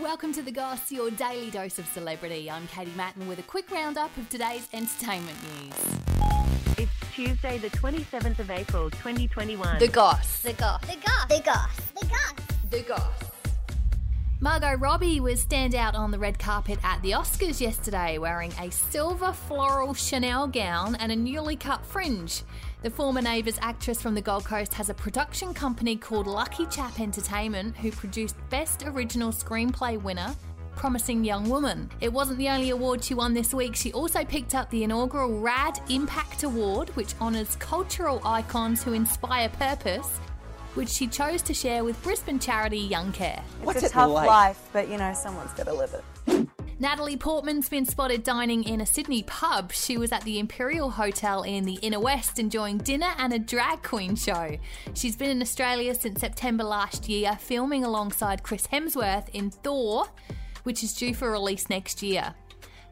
[0.00, 2.50] Welcome to The Goss, your daily dose of celebrity.
[2.50, 5.72] I'm Katie Matten with a quick roundup of today's entertainment news.
[6.76, 9.78] It's Tuesday, the 27th of April, 2021.
[9.78, 10.42] The Goss.
[10.42, 10.80] The goss.
[10.80, 11.26] The goss.
[11.28, 11.76] The goss.
[12.00, 12.32] The goss.
[12.70, 13.33] The Goss.
[14.44, 19.32] Margot Robbie was standout on the red carpet at the Oscars yesterday, wearing a silver
[19.32, 22.42] floral Chanel gown and a newly cut fringe.
[22.82, 27.00] The former Neighbours actress from the Gold Coast has a production company called Lucky Chap
[27.00, 30.36] Entertainment, who produced Best Original Screenplay winner
[30.76, 31.90] Promising Young Woman.
[32.02, 33.74] It wasn't the only award she won this week.
[33.74, 39.48] She also picked up the inaugural RAD Impact Award, which honours cultural icons who inspire
[39.48, 40.20] purpose,
[40.74, 43.40] which she chose to share with Brisbane charity Youngcare.
[43.62, 44.26] What's it's a it tough like?
[44.26, 46.48] life, but you know, someone's got to live it.
[46.80, 49.72] Natalie Portman's been spotted dining in a Sydney pub.
[49.72, 53.82] She was at the Imperial Hotel in the Inner West enjoying dinner and a drag
[53.82, 54.58] queen show.
[54.94, 60.06] She's been in Australia since September last year, filming alongside Chris Hemsworth in Thor,
[60.64, 62.34] which is due for release next year.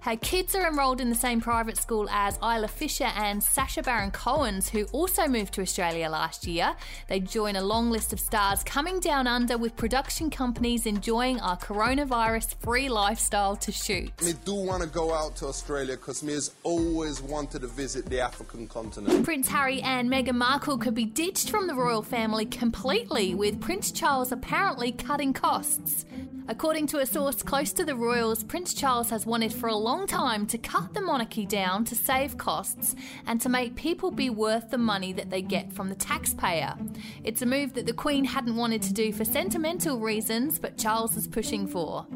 [0.03, 4.11] Her kids are enrolled in the same private school as Isla Fisher and Sacha Baron
[4.11, 6.75] Cohen's, who also moved to Australia last year.
[7.07, 11.57] They join a long list of stars coming down under with production companies enjoying our
[11.57, 14.11] coronavirus free lifestyle to shoot.
[14.25, 18.05] Me do want to go out to Australia because me has always wanted to visit
[18.07, 19.25] the African continent.
[19.25, 23.93] Prince Harry and Meghan Markle could be ditched from the royal family completely, with Prince
[23.93, 26.07] Charles apparently cutting costs.
[26.49, 30.09] According to a source close to the royals, Prince Charles has wanted for a long
[30.09, 32.97] time to cut the monarchy down to save costs
[33.29, 36.75] and to make people be worth the money that they get from the taxpayer.
[37.23, 41.17] It's a move that the Queen hadn't wanted to do for sentimental reasons, but Charles
[41.17, 42.07] is pushing for.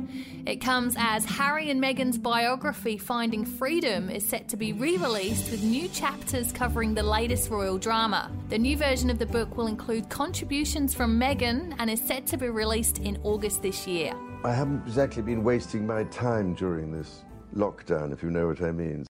[0.44, 5.52] It comes as Harry and Meghan's biography, Finding Freedom, is set to be re released
[5.52, 8.32] with new chapters covering the latest royal drama.
[8.48, 12.36] The new version of the book will include contributions from Meghan and is set to
[12.36, 14.15] be released in August this year.
[14.44, 18.70] I haven't exactly been wasting my time during this lockdown, if you know what I
[18.70, 19.06] mean.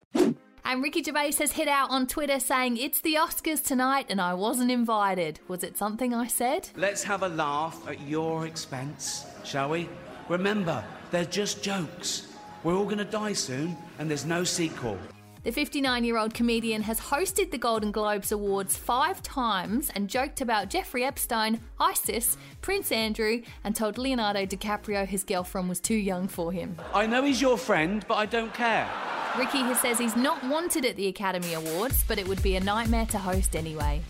[0.65, 4.35] And Ricky Gervais has hit out on Twitter saying, It's the Oscars tonight and I
[4.35, 5.39] wasn't invited.
[5.47, 6.71] Was it something I said?
[6.75, 9.89] Let's have a laugh at your expense, shall we?
[10.29, 12.35] Remember, they're just jokes.
[12.65, 14.99] We're all going to die soon, and there's no sequel.
[15.47, 20.41] The 59 year old comedian has hosted the Golden Globes Awards five times and joked
[20.41, 26.27] about Jeffrey Epstein, ISIS, Prince Andrew, and told Leonardo DiCaprio his girlfriend was too young
[26.27, 26.77] for him.
[26.93, 28.91] I know he's your friend, but I don't care.
[29.39, 32.61] Ricky has says he's not wanted at the Academy Awards, but it would be a
[32.61, 34.03] nightmare to host anyway.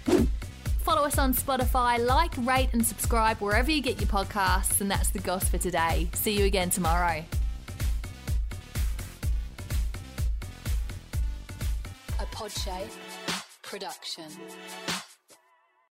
[0.79, 5.11] Follow us on Spotify, like, rate, and subscribe wherever you get your podcasts, and that's
[5.11, 6.09] the goss for today.
[6.15, 7.27] See you again tomorrow.
[12.37, 12.93] Podshape
[13.63, 14.25] production.